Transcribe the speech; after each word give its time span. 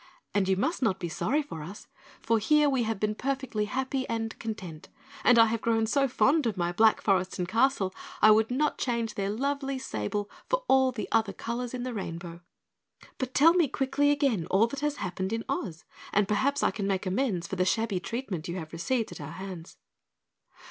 "And 0.33 0.49
you 0.49 0.57
must 0.57 0.81
not 0.81 0.99
be 0.99 1.09
sorry 1.09 1.43
for 1.43 1.61
us, 1.61 1.85
for 2.21 2.39
here 2.39 2.67
we 2.67 2.81
have 2.81 2.99
been 2.99 3.13
perfectly 3.13 3.65
happy 3.65 4.09
and 4.09 4.35
content 4.39 4.89
and 5.23 5.37
I 5.37 5.45
have 5.45 5.61
grown 5.61 5.85
so 5.85 6.07
fond 6.07 6.47
of 6.47 6.57
my 6.57 6.71
black 6.71 7.01
forest 7.03 7.37
and 7.37 7.47
castle 7.47 7.93
I 8.19 8.31
would 8.31 8.49
not 8.49 8.79
change 8.79 9.13
their 9.13 9.29
lovely 9.29 9.77
sable 9.77 10.27
for 10.49 10.63
all 10.67 10.91
the 10.91 11.07
other 11.11 11.33
colors 11.33 11.75
in 11.75 11.83
the 11.83 11.93
rainbow. 11.93 12.41
But 13.19 13.35
tell 13.35 13.53
me 13.53 13.67
quickly 13.67 14.09
again 14.09 14.47
all 14.49 14.65
that 14.65 14.79
has 14.79 14.95
happened 14.95 15.31
in 15.31 15.45
Oz 15.47 15.85
and 16.11 16.27
perhaps 16.27 16.63
I 16.63 16.71
can 16.71 16.87
make 16.87 17.05
amends 17.05 17.45
for 17.45 17.55
the 17.55 17.63
shabby 17.63 17.99
treatment 17.99 18.47
you 18.47 18.55
have 18.57 18.73
received 18.73 19.11
at 19.11 19.21
our 19.21 19.33
hands." 19.33 19.77